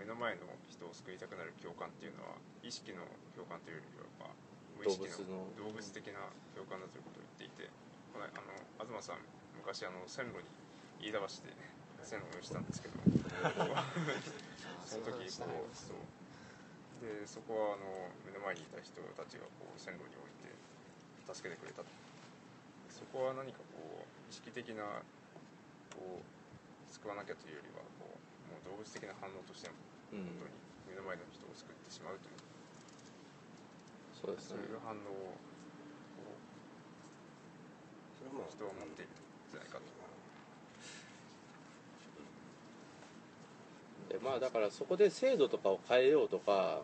[0.00, 2.32] 目の前の人を救いたくなる共感っていうのは
[2.64, 3.04] 意識の
[3.36, 4.34] 共感というよりは、まあ、
[4.80, 7.68] 無意識の動物的な共感だということを言っていて
[8.16, 9.20] このあの東さん
[9.60, 10.48] 昔あの線路に
[11.04, 11.52] 飯田橋で
[12.00, 12.96] 線路をしたんですけど
[14.88, 16.00] その時こうそう。
[17.04, 20.39] でそこはあの目の前にいた人たちがこう線路に置いて
[21.28, 21.82] 助けてくれた。
[21.82, 21.88] と
[22.88, 25.02] そこは何かこう意識的な
[25.96, 26.24] こう
[26.88, 29.76] 救わなきゃというよりはこうもう動物的な反応としても
[30.12, 30.24] うん。
[30.36, 30.56] 本当に
[30.90, 32.40] 目の前の人を救ってしまうという、
[34.10, 34.58] そうですね。
[34.58, 35.38] そういう反応を
[36.18, 36.34] こ
[38.18, 39.14] それはまあう人は持っているん
[39.50, 40.00] じゃないかと。
[44.10, 46.82] でまあだからそこで制度とかを変えようとか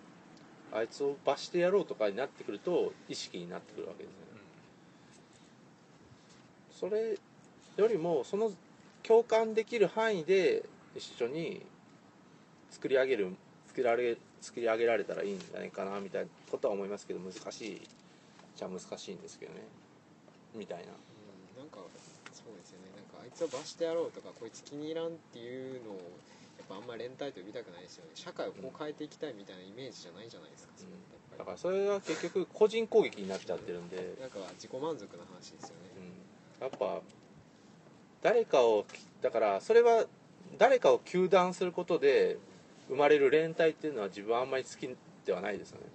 [0.72, 4.25] あいつを罰してやろうとかになってくると意識になってくるわけですね
[6.78, 7.18] それ
[7.76, 8.52] よりもその
[9.02, 11.64] 共感できる範囲で一緒に
[12.70, 13.34] 作り上げる
[13.68, 17.80] 作られ作り上げられたらいいんじゃないかなみたいなことは思いますけど難しい
[18.56, 19.60] じゃ難しいんですけどね。
[20.54, 20.84] みたいな。
[20.84, 21.78] うんなんか
[22.32, 22.92] そうですよね。
[22.96, 28.10] なんかあいつを罰してやろうとかこいつ気に入らんっていうのをやっぱあんまり連帯と呼びたくないですよね。
[28.14, 34.16] 社会をこう変えていきたいみたいなイメージじゃないじゃないですか、それってやだからそれは結局個人攻撃になっちゃってるんで。
[34.16, 35.95] りなんか自己満足な話ですよね、うん
[36.60, 37.00] やっぱ
[38.22, 38.86] 誰かを
[39.22, 40.04] だからそれは
[40.58, 42.38] 誰かを糾弾することで
[42.88, 44.88] 生まれる連帯っていうのは自分はあんまり好き
[45.24, 45.86] ではないですよね。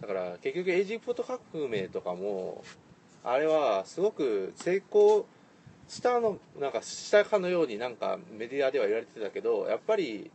[0.00, 2.62] だから結局エジプト革命とかも
[3.24, 5.26] あれはすごく成功
[5.88, 10.30] したのなんかしたかのようになんかメディアでは言われてたけどやっぱり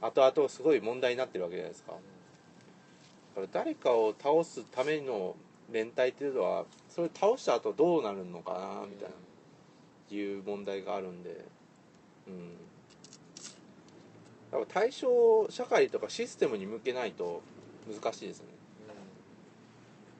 [0.00, 1.92] 後々すごい問題になってるわけじゃないですか。
[1.92, 1.98] だ
[3.34, 5.36] から誰かを倒すための
[5.72, 9.14] 連帯っていうのはそれ倒した後どうなるのかなみたいな
[10.14, 11.44] いう問題があるんで。
[12.28, 12.56] うん。
[14.50, 17.40] だから対象社会とかシステムに向けないと
[17.88, 18.46] 難しいですね。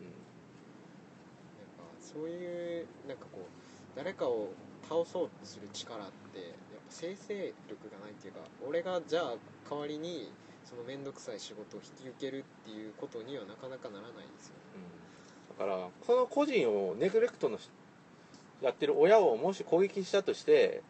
[0.01, 0.07] うん。
[0.09, 4.49] なんかそういうなんかこう誰かを
[4.89, 5.99] 倒そうとする力っ
[6.33, 9.35] てやっぱ生成力がないっていうか俺がじゃあ
[9.69, 10.33] 代わりに
[10.65, 14.61] その面倒くさい仕事を引き受けるっていうことにはなかなかならないですよね。
[14.77, 15.02] うん、
[15.59, 17.59] だからその個人をネグレクトの
[18.61, 20.83] やってる親をもし攻撃したとして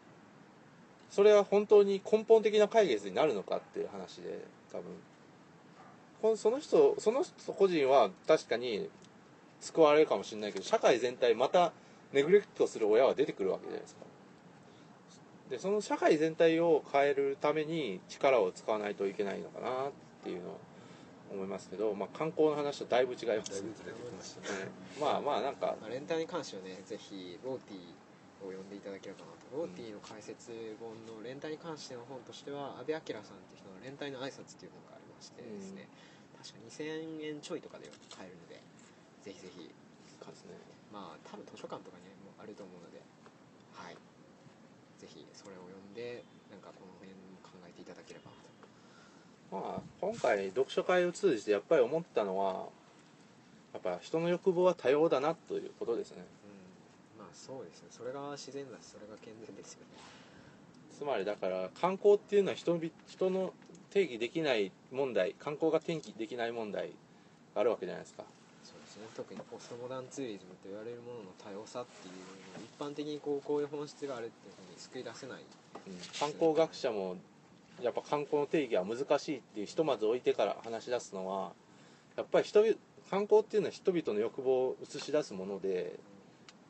[1.11, 6.37] それは本当に根本的な解決になるのかっていう話で多分。
[6.37, 8.89] その人その人個人は確かに
[9.61, 11.73] 救われるかもしれないけど社会全体また
[12.13, 14.03] ネグレクトする親は出てくるわけじゃないですか。
[15.51, 20.61] でその社会全体を変えるために力を使わないといけないのかなっていうのを
[21.33, 24.69] 思いますけど、まあ、観光の話とだいぶ違いますましたね
[25.01, 28.03] まあまあなんかまあ、連帯に関してはねぜひローティー
[28.43, 29.47] を呼んでいただければなと。
[29.55, 35.87] ローティーの解説本の連帯に関しての本としては阿部明さんっていう人の連帯の挨拶っていう本がありましてですね、
[36.43, 38.59] 確か2000円ちょいとかで買えるので
[39.23, 39.71] ぜひぜひ。
[40.23, 40.55] ですね。
[40.91, 42.99] まあ多分図書館とかにもあると思うので
[43.79, 43.97] はい。
[44.99, 48.32] ぜひそれを読んでなんかこの辺も考えていただければ
[49.53, 52.69] まあ今回読書会を通じてやっぱり思ったのは
[53.75, 56.25] やっぱ人の欲望は多様だなということですね。
[57.19, 57.25] うん。
[57.25, 57.89] まあそうですね。
[57.91, 59.87] それが自然だしそれが健全ですよね。
[60.97, 63.53] つまりだから観光っていうのは人々人の
[63.91, 66.93] 定義できない問題観光が定義できない問題
[67.55, 68.25] があるわけじゃないですか。
[68.65, 69.03] そうですね。
[69.15, 72.15] 特にポストモダンツーリズムと言われるものの多様さっていう
[72.81, 75.41] のを一般的にこうこういう本質があるっていうふうに救い出せない。
[75.41, 75.99] うん。
[76.19, 77.17] 観光学者も
[77.81, 81.53] やっぱ観光の定義は難しいっていうひとまず置いてから話し出すのは
[82.17, 82.75] やっぱり人々
[83.11, 85.99] 観光っていうのは人々の欲望を映し出すもので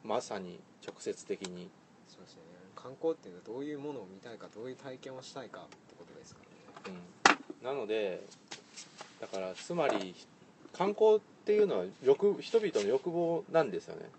[0.04, 1.70] まさに直接的に。
[2.08, 2.42] そうですね。
[2.74, 6.40] 観光っていうのはどういうものを見たいかどういう体験をしたいかってことですか
[6.84, 6.98] らね。
[7.62, 8.22] うん、なので
[9.20, 10.16] だからつまり
[10.72, 14.10] 観光っていうのは欲人々の欲望なんですよね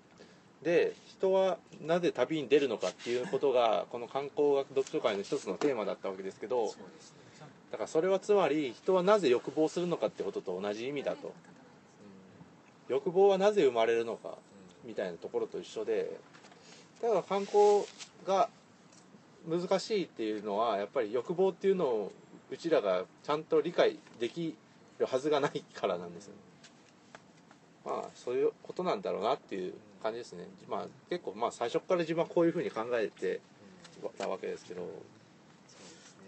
[0.63, 6.73] で人はなぜ旅に出るのかっていうことがこの観光学読書会の一つのテーマだったわけですけど
[7.71, 11.33] だからそれはつまり人はなぜ欲望するのかってことと同じ意味だと。
[12.89, 14.29] 欲望はなぜ生まれるのか
[14.83, 16.17] うみたいなところと一緒で
[17.01, 17.83] だから観光
[18.27, 18.49] が
[19.47, 22.11] 難しいっていうのはやっぱり欲望っていうのを
[22.49, 24.55] うちらがちゃんと理解でき
[24.99, 26.33] るはずがないからなんですよ。
[27.85, 29.73] まあそういうことなんだろうなっていう
[30.03, 30.43] 感じですね。
[30.67, 33.39] まあ結構まあ最初から自分はこういうふうに考えて
[34.03, 34.11] んうん。
[34.19, 34.81] たわけですけど。
[34.83, 36.27] そうですね。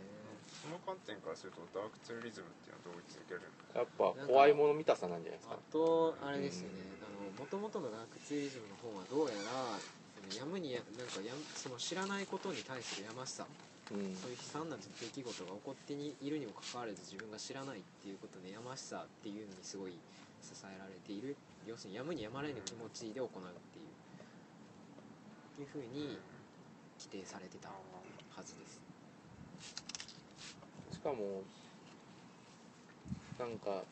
[0.63, 3.43] その観点からするとダークツーリズムっていうのはどう位置づけるん
[3.75, 5.59] やっぱ怖いもの見たさなんじゃないですか。
[5.59, 6.95] あとあれですよね。
[7.37, 9.75] もともとのダークツーリズムの本はどうやら
[10.39, 13.45] やむにやなんかやその知らないことに対するやましさ
[13.91, 14.15] うん。
[14.15, 19.93] そういう悲惨な出来事が起こっているにもかかわらず自分が知らないっていうことでやましさっていうのにすごい
[20.41, 21.35] 支えられている。
[21.65, 23.85] 要するにやむにやまれぬ気持ちで行うっていう。
[25.61, 26.19] いうふうに
[26.99, 28.81] 規定されてたはずです。
[30.91, 31.43] しかも
[33.39, 33.83] なんか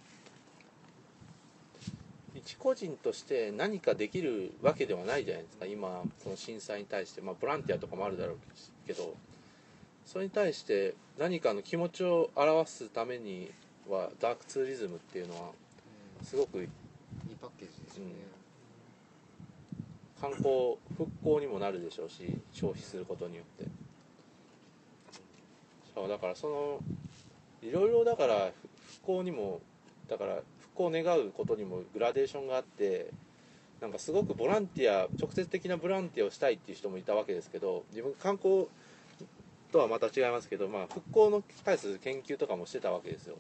[2.35, 5.65] 一個人として何かできるわけではないじゃないですか。
[5.65, 8.37] 今その震災に対して、まあ、ボランティアとかもあるだろう
[8.87, 9.15] けど
[10.05, 13.51] それに対して何かの気持ちを表すために
[13.89, 15.51] はダークツーリズムっていうのは
[16.23, 16.67] すごくいい
[17.41, 18.11] パッケージですよね、
[20.19, 23.69] 観光復興にもなるでしょうし消費することによって。
[25.93, 26.79] そうだからその
[27.61, 28.51] いろいろだから
[29.03, 29.61] 復興にも
[30.09, 33.11] だから復興を願うことにもグラデーションがあって
[33.79, 38.67] なんかすごくボランティア直接的なボランティアをしたいっていう人もいたわけですけど自分観光
[39.71, 43.37] とはまた違いますけど、まあ、復興の対する研究とかもしてたわけですよ。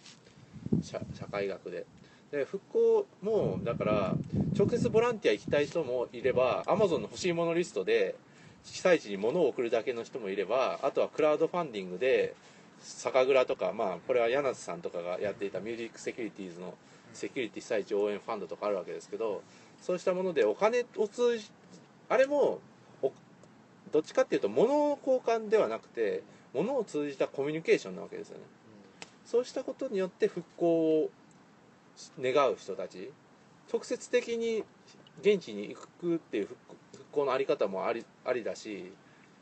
[0.81, 1.85] 社社会学で。
[2.33, 4.15] で復興もだから
[4.57, 8.15] 直接ボランティア行きたい人もいればアマゾンの欲しいものリストで
[8.63, 12.33] 被災地に物を送るだけの人もいればあとはクラウドファンディングで
[12.81, 16.73] 酒蔵とかまあこれは柳瀬さんとかがやっていたミュージックセキュリティーズの
[17.13, 19.43] セキュリティ被災地応援ファンドとかあるわけですけど
[19.79, 21.51] そうしたものでお金を通じ
[22.09, 22.61] あれも
[23.03, 23.11] お
[23.91, 28.43] どっちかっていうと物の交換ではなくて物を通じたコミュニケーションなわけですよね。
[29.23, 30.67] そうしたことによって復興
[31.03, 31.09] を
[32.19, 33.11] 願う人たち
[33.71, 34.63] 直接的に
[35.21, 36.57] 現地に行くっていう復
[36.93, 38.91] 復興のあり方もありありだし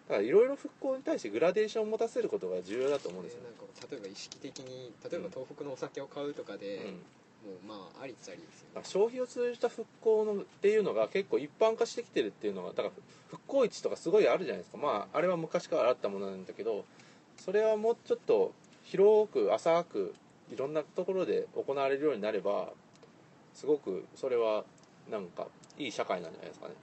[0.07, 3.43] だからいろいろ復興に対してグラデーションを持たせることが重要だと思うんですよ。
[3.43, 6.91] ねでなんか例えば意識的に例えば東北のお酒を買うとかで、うん。
[7.41, 8.71] もうまあありっちゃありですよね。
[8.75, 12.89] まあ消費を通じた復興のっていうのが結構一般化してきてるっていうのがだから
[13.29, 14.77] 復興市とかすごいあるじゃないですか。
[14.77, 16.85] まああれは昔からあったものなんだけど
[17.37, 20.13] それはもうちょっと広く浅く
[20.51, 22.69] いろんなところで行われるようになれば
[23.53, 24.63] すごくそれは
[25.09, 26.73] なんかいい社会なんじゃないですかね、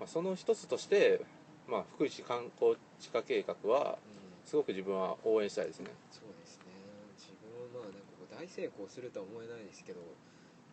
[0.00, 1.20] まあ、その一つとして、
[1.68, 3.98] まあ、福祉観光地化計画は
[4.44, 5.86] すごく自分は応援したいですね。
[6.10, 6.74] そうですね。
[7.16, 10.00] 自分はまあなんかこう大成功するとは思えないですけど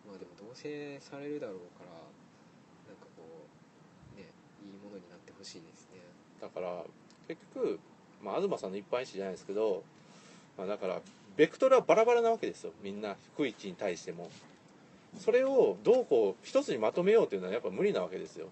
[0.07, 1.93] まあでも同棲されるだろうから
[2.89, 4.25] なんかこうね
[4.65, 6.01] いいものになってほしいですね。
[6.41, 6.83] だから
[7.27, 7.79] 結局、
[8.23, 9.83] まあ、東さんの一般意思じゃないですけど、
[10.57, 11.01] まあ、だから
[11.37, 12.71] ベクトルはバラバラなわけですよ。
[12.83, 14.29] みんな低い位置に対しても。
[15.17, 18.49] それをどうこう一つにまとめようというのはやっぱ無理なわけですよ。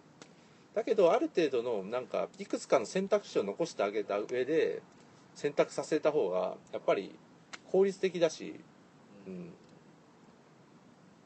[0.74, 4.82] だけどある程度のなんかいくつかの選択肢を残してあげた上で
[5.36, 7.18] 選択させた方がやっぱり
[7.72, 8.60] 効率的だし
[9.26, 9.54] うん。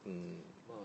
[0.06, 0.42] うん。
[0.68, 0.78] まあ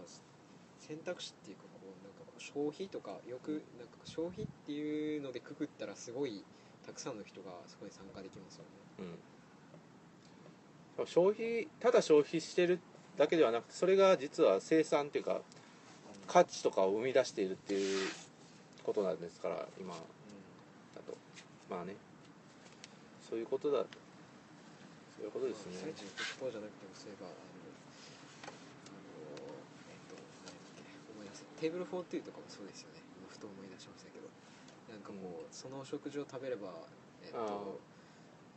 [0.80, 6.44] 選択肢っていうかこうなんかこう消費とかよくなんか消費っていうのでくくったらすごい
[6.88, 8.70] たくさんの人がそこに参加できますよね。
[10.98, 11.06] うん。
[11.06, 12.80] 消費ただ消費してる
[13.18, 15.42] だけではなくてそれが実は生産っていうか
[16.28, 18.10] 価値とかを生み出しているっていう
[18.84, 20.00] ことなんですから今だ
[21.06, 21.16] と。
[21.70, 21.96] まあね。
[23.30, 25.76] そういうことだそういうことですね。
[25.76, 27.36] 被災地の特報じゃなくてもそういえばあの
[28.48, 29.52] あの
[29.92, 30.16] えっと
[30.48, 33.04] 何だっけ思い出せテーブル42とかもそうですよね。
[33.20, 34.07] 今ふと思い出しましたけど
[34.98, 36.74] なんかこう、その食事を食べれば
[37.22, 37.78] えっと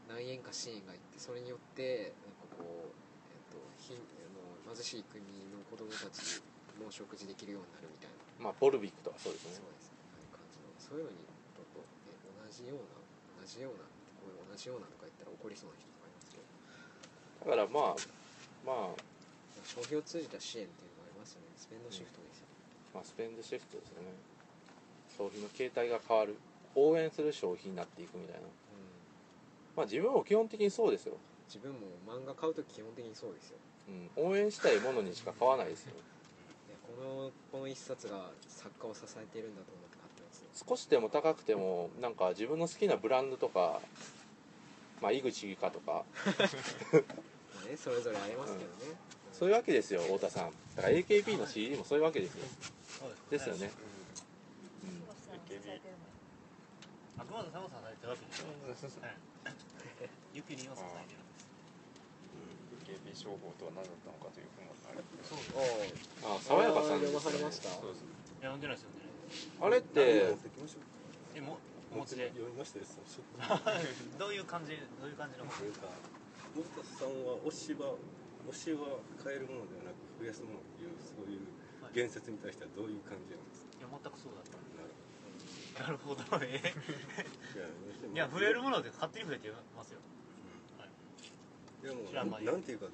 [0.09, 2.97] 何円か支援がいってそれによってなんかこう
[3.29, 5.21] えっと貧あの貧しい国
[5.53, 6.41] の子供たち
[6.81, 8.49] も食事できるようになるみたいな。
[8.49, 9.61] まあボルビックとかそうですね。
[9.61, 12.97] そうですねああいう感じのそういうのにとと、ね、同じような
[13.37, 13.85] 同じような
[14.17, 16.49] こういう同じようなとか言ったら怒りそうな人とかいますけど。
[17.45, 18.01] だからまあ
[18.65, 19.05] まあ
[19.69, 21.53] 消費を通じた支援っていうのもありますよね。
[21.61, 22.57] スペンドシフトですよね、
[22.97, 24.09] まあ、スペンドシフトですよね
[25.21, 26.37] 消費の形態が変わる
[26.75, 28.41] 応援する消費になっていくみたいな。
[29.77, 31.15] まあ自分も基本的にそうですよ、
[31.47, 31.79] 自分も
[32.09, 33.59] 漫画買うと基本的にそうですよ。
[34.17, 35.93] うん、応援したいものにしか買わないですよ。
[36.87, 43.81] このこの一冊が作家を支えているんだと思って買ってます少しでも高くてもなんか自分の好きなブランドとか
[45.01, 45.93] まあ井口理香とか。
[45.93, 46.05] ま
[47.63, 48.99] あねそれぞれありますけどね、
[49.33, 50.53] そういうわけですよ太田さん。
[50.77, 52.45] だから AKB の CD もそういうわけですよ。
[53.31, 54.00] ですよね、うん、
[57.21, 58.49] あくまでサモさんされてるわけでしょ。
[58.49, 59.17] はい
[60.33, 60.73] ゆきりん。
[60.73, 61.49] を支えてるんです。
[62.81, 65.05] AKB 商法とは何だったのかという本がある。
[65.21, 65.39] そう。
[66.25, 66.41] おあ。
[66.41, 67.69] 爽やかさん読ですよねまされました。
[67.77, 69.01] そうですいや読んでないですよね。
[69.61, 70.37] あれって
[71.35, 71.59] えも
[71.93, 72.29] お持ちで。
[72.31, 72.87] 読みましたで
[74.19, 75.89] どういう感じどういう感じの本なんか
[76.55, 77.95] 森田さんは推しは
[78.49, 81.41] 推しは変えるものではなく増やすものっていうそういう
[81.93, 84.59] 言説に対してはどういう感じなんですかいや全くそうだった
[85.81, 86.61] なるほどえ
[88.05, 90.01] どいや増えるもので勝手に増えてますよ。
[91.83, 91.87] い。
[91.87, 92.87] やも知らんまいうなんていうか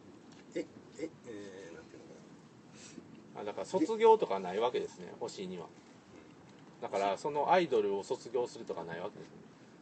[0.54, 0.64] え
[0.98, 2.06] ええー、なんていうの
[3.34, 5.66] かあだから卒業とかないわけですね推しには。
[6.80, 9.36] だからそのアイドルを卒業するとかないわけですね。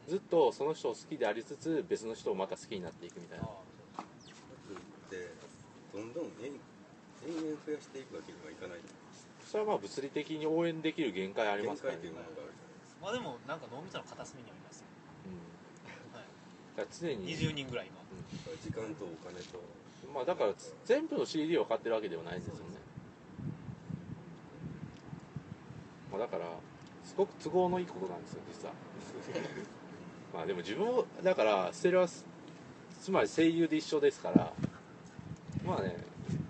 [0.07, 3.45] ずっとその人を好きでありつつ別の人をまた好きになっていくみたいな。
[3.45, 3.47] っ
[5.09, 5.31] て
[5.93, 6.53] どんどん延
[7.27, 8.79] 延々増やしていくわけにはいかない。
[9.45, 12.01] それはまあ物理的に応援できる限界あり限ますからね。
[12.01, 12.44] 界というものが
[13.05, 14.79] まあでもなんか脳みその片隅にあります。
[14.81, 14.89] よ、
[15.29, 16.17] うん。
[16.17, 16.25] はい、
[16.75, 17.37] だから常に。
[17.37, 18.01] 20人ぐらい今。
[18.63, 19.61] 時間とお金と。
[20.11, 20.53] まあだから
[20.85, 22.61] 全部の CD を買ってるわけではないんですよね。
[26.11, 26.45] まあだから
[27.03, 28.73] すごく都合のいいことなんですよ実は。
[30.33, 32.25] まあでも自分をだからステレオス
[33.03, 34.51] つまり声優で一緒ですから。
[35.63, 35.95] まあね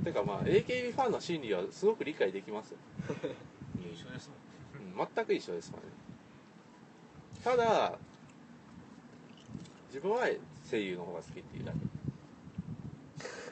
[0.06, 2.78] てかまあ AKB ファンの心理はすごく理解できますよ、
[3.82, 4.36] 優勝ですも
[4.80, 6.05] んうん、全く一緒ですからね
[7.46, 7.94] ただ
[9.90, 10.28] 自分は
[10.68, 11.78] 声優の方が好きっていうだけ。
[11.78, 11.82] い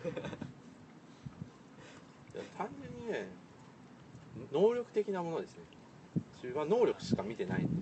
[2.35, 3.27] や単純にね
[4.51, 5.65] 能力的なものですね。
[6.41, 7.73] 自分は能力しか見てないんで。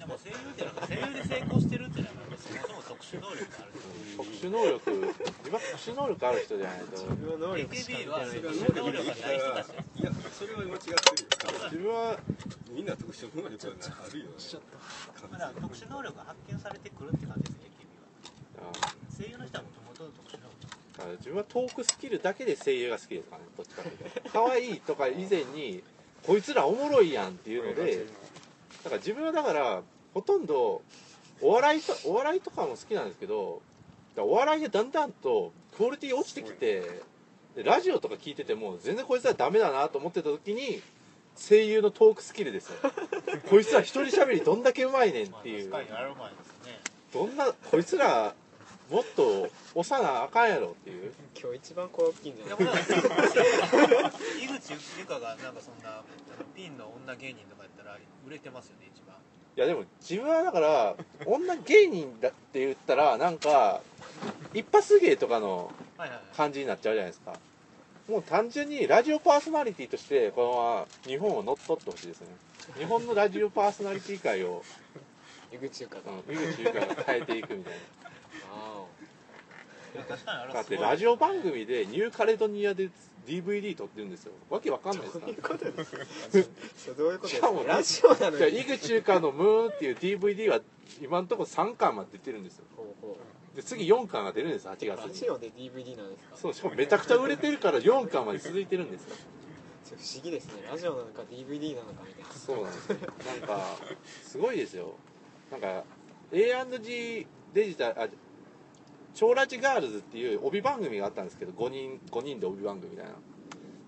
[0.00, 3.72] でも声優ってなんか声優で成功してるってのはそもそも特殊能力がある
[4.16, 5.12] 特殊能力自
[5.44, 6.86] 分は特殊能力ある人じゃないと。
[6.96, 11.25] 自分は能力しか見 AKB ては特殊能力がない人たちいやそれは間違ってるよ
[11.70, 12.18] 自分は
[12.70, 13.72] みんな特殊能力は
[14.06, 14.30] あるよね。
[15.30, 20.56] まだ特殊能力が発見されてくるって感じです AKB はあ声優の人はもともと特殊能力
[21.18, 23.62] 自分はトークスキルだけで声優が好きですからねど。
[23.62, 25.82] っちかというと可愛いとか以前に
[26.26, 28.06] こいつらおもろいやんっていうので
[28.82, 29.82] だから自分はだから
[30.14, 30.82] ほとんど
[31.40, 33.60] お笑いとお笑いとかも好きなんですけど
[34.16, 37.02] お笑いがだんだんとクオリティ落ちてきて
[37.54, 40.82] でラジオとか聞いてても全然こいつらダメだなと思ってた時に
[41.36, 42.76] 声優のトークスキルですよ。
[43.50, 45.68] こいつら一人喋りどんだけうまいねんっていう。
[45.70, 46.80] まあ確かにやる前ですね。
[47.12, 48.34] どんなこいつら
[48.90, 51.12] もっと押さなあかんやろっていう。
[51.40, 52.56] 今日一番声大きいんじゃない？
[52.58, 56.02] でもなんか 井口由香がなんかそんな
[56.54, 59.16] ピンの女芸人とかやったら売れてますよね一番。
[59.56, 63.80] いやでも自分はだから女芸人だって言ったらなんか
[64.52, 66.36] 一発芸とかのはいはいはい。
[66.36, 67.38] 感じになっちゃうじゃないですか
[68.08, 72.28] もう単純にラジオパーソナリティとしてこのまま日本を乗っ取ってほしいですね。
[72.78, 74.62] 日本のラジオパーソナリティ界を、
[75.52, 77.80] 江口ゆかが、うん、井口優香が変えていくみたいな。
[80.52, 82.90] だってラジオ番組でニューカレドニアで
[83.26, 84.32] DVD 撮ってるんですよ。
[84.50, 85.26] わけわかんないですか。
[85.26, 85.92] あどういうことです
[86.90, 86.94] か？
[86.96, 90.60] どういうことですしかもかラジオなのじゃあに井口優香のムーンっていう DVD は
[91.02, 92.64] 今のところ3巻まで出てるんですよ。
[92.76, 93.16] ほうほ
[93.56, 95.08] で次4巻が出るんです8う月に。
[95.08, 96.36] ラジオで DVD なんですか？
[96.36, 99.16] そうしかもめちゃくちゃ売れてるから4巻まで続いてるんですよ。
[99.86, 100.68] ちょっと不思議ですね。
[100.70, 102.30] ラジオなのか DVD なのかみたいな。
[102.32, 102.98] そうなんですよ。
[103.26, 103.60] なんか
[104.22, 104.94] すごいですよ。
[105.50, 105.84] なんか
[106.32, 108.08] A&G デジタルあ
[109.14, 113.12] 超ラジガールズっていう帯番組があったんですけど5人5人で帯番組みたいな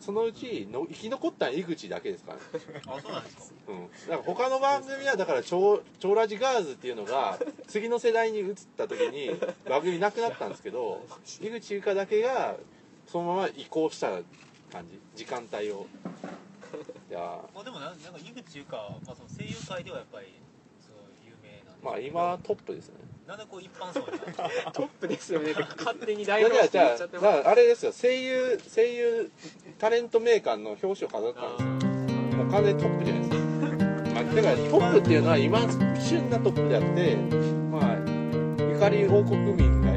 [0.00, 2.42] そのうちの生き残った井口だけですからね。
[2.86, 3.54] あそうなんですか。
[3.68, 9.30] うん、だから他の番組はだから超「超ラジガールズ」っていうのが次の世代に移った時に
[9.68, 11.04] 番組なくなったんですけど
[11.40, 12.56] 井口優香だけが
[13.06, 14.20] そのまま移行した
[14.70, 14.98] 感じ。
[15.16, 15.86] 時間帯を。
[17.10, 17.40] いや。
[17.54, 20.26] まあでもななんか井口優香は、まあ、その声優界ではやっぱり
[20.80, 21.90] すごい有名なんですけど。
[21.90, 24.18] まあ今トップですねなんでこう一般層に
[24.72, 25.52] トップですよね。
[25.76, 27.42] 勝手にい大や表して言っじゃあじゃあだちゃってます。
[27.42, 27.92] からあれですよ。
[27.92, 29.30] 声優声優
[29.78, 33.44] タレントメーカーの表紙を飾ったんですよもう完全にトップじゃないですか、
[34.14, 35.60] まあ、だからトップっていうのは今
[36.00, 37.16] 旬なトップであって
[37.70, 37.96] まあ
[38.72, 39.92] ゆかり王国民が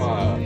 [0.00, 0.38] まあ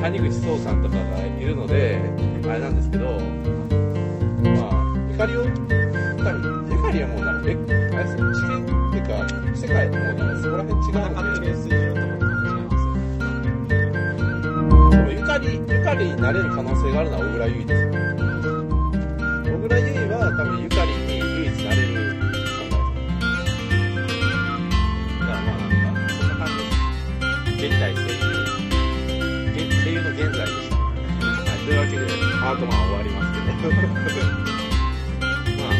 [0.00, 2.00] 谷口壮さんとかがいるので
[2.48, 7.58] あれなんですけどまあゆかりを多分ゆかりはもうなんか別
[7.94, 8.79] あれですよ
[9.10, 12.86] か世界もうなんかそこら辺違うので勝手に水準とかも違います
[14.90, 17.90] でもゆかりゆかりになれる可能性があるのは小倉優衣ですよ
[19.42, 22.78] 小倉優衣は多分ゆかりに唯一なれる存在
[25.20, 26.46] だからまあなんかそんな感
[27.46, 28.18] じで現代声優
[29.82, 30.86] 声優の現在でした、は
[31.56, 32.06] い、というわけで
[32.40, 33.74] パート1終わりますけど
[35.58, 35.74] まあ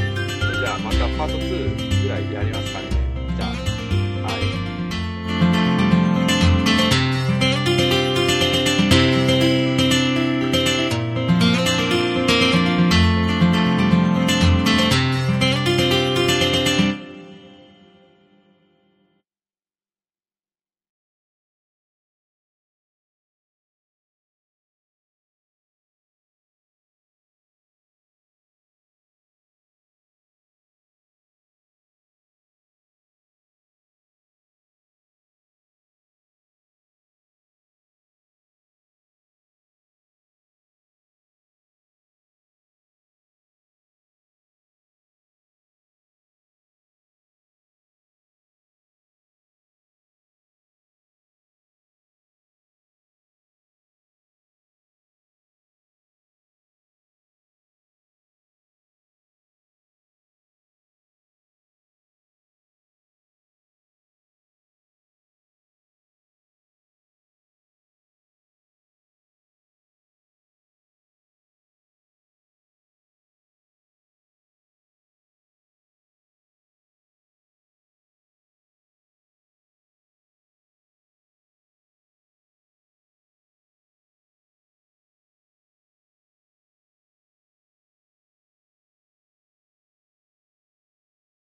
[0.58, 2.89] じゃあまたパート2ぐらいやりますかね